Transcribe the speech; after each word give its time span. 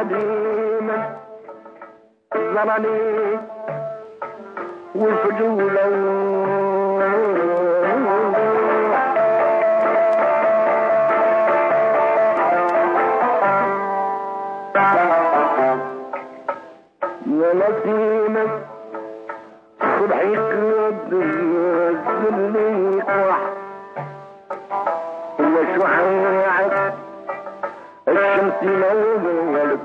قديما 0.00 1.16
ظلمني 2.34 3.38
والفجولة 4.94 5.80
يا 17.26 17.54
نسيمك 17.54 18.50
صبح 19.80 20.20
يقلب 20.20 21.12
الظل 21.12 22.56
يقوح 22.98 23.38
وشعاعك 25.40 26.94
الشمس 28.08 28.62
مولد 28.62 29.24
من 29.24 29.78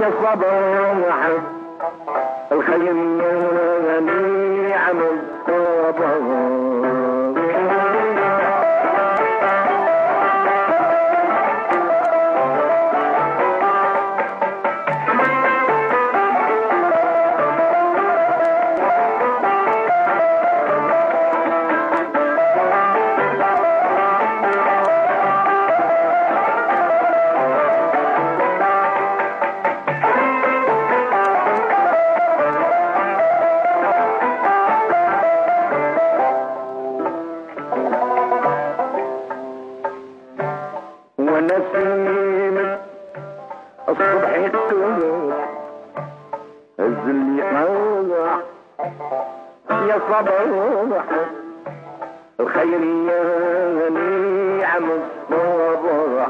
يا 0.00 0.10
صباح 0.22 1.28
الخير 2.52 2.82
يا 3.88 4.00
نعم 4.00 4.98
الصباح 4.98 6.57
يا 49.70 49.98
صباح 50.08 51.04
الخير 52.40 52.82
يا 53.08 53.88
نعم 53.90 54.84
الصباح 54.90 56.28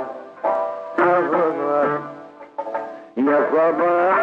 يا 3.16 3.40
صباح 3.52 4.18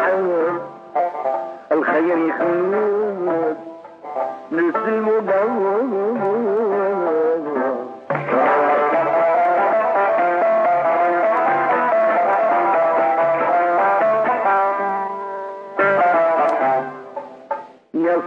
الخير 1.72 2.18
يخلود 2.18 3.56
نسلم 4.52 5.06
يا 5.26 7.15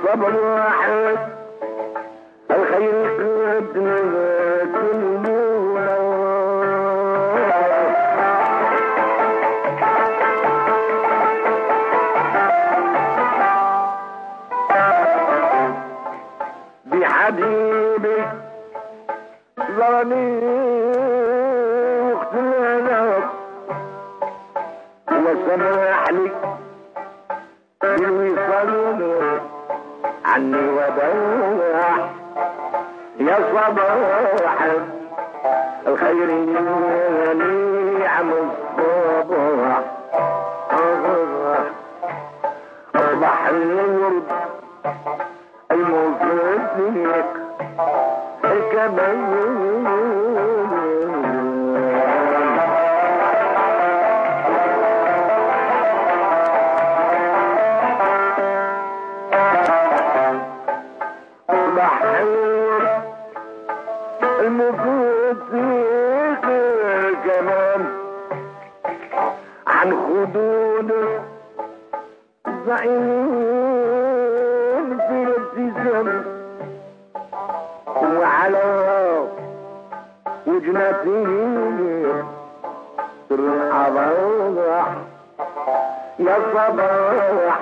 صبر 0.05 0.33
واحد. 0.45 1.17
الخير 2.52 3.05
قد 3.19 3.78
نغت 3.78 4.75
المولى 4.94 6.00
بحبيبي 16.86 18.23
ظلمي 19.59 20.39
الهلاك 22.33 23.23
وسمح 25.11 26.09
لي 26.09 26.32
عني 30.34 30.70
ودوح 30.70 32.10
يا 33.20 33.36
صباح 33.52 34.58
الخير 35.88 36.28
نعم 38.00 38.30
الصباح 38.32 39.82
أصبح 42.95 43.48
الورد 43.48 44.23
المفيد 45.72 47.26
الكمان 48.45 49.20
عن 69.80 69.92
خدود 69.92 70.92
زعيم 72.67 72.98
في 74.98 75.23
الابتسام 75.23 76.23
وعلى 78.20 78.68
وجنته 80.48 81.26
سر 83.30 83.39
الحضارة 83.39 84.98
يا 86.20 86.36
صباح 86.54 87.60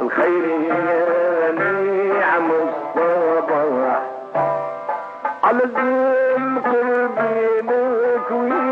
الخير 0.00 0.44
يا 0.68 1.52
نعم 1.52 2.50
الصباح 2.50 4.02
على 5.44 5.64
الزين 5.64 6.58
قلبي 6.58 7.62
مكوين 7.62 8.71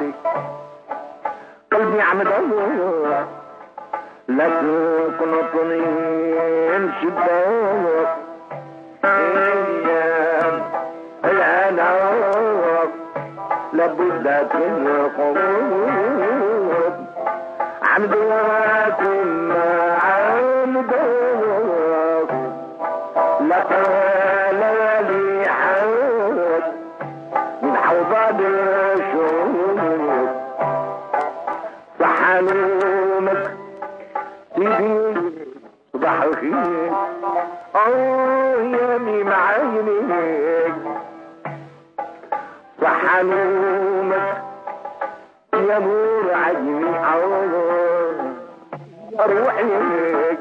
قلبي 0.00 0.12
قلبي 1.72 2.00
عم 2.00 2.22
دور 2.22 3.24
لا 4.28 4.48
تقنطني 4.48 5.80
شباك 7.02 8.08
أيام 9.04 10.62
العناق 11.24 12.90
لابد 13.72 14.26
القلوب 14.54 15.36
عمدوات 17.82 19.00
ما 19.00 19.19
الخير 36.30 36.92
آه 37.74 38.60
يا 38.62 38.98
ميم 38.98 39.28
عينيك. 39.32 40.74
صحنومك 42.82 44.42
يا 45.54 45.78
نور 45.78 46.34
عيني 46.34 46.88
آه 46.98 48.34
روحك 49.20 50.38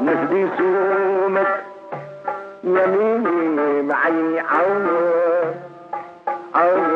نفدي 0.00 0.48
سومك 0.58 1.64
يميني 2.64 3.82
معي 3.82 4.40
عور 4.40 5.54
عور 6.54 6.95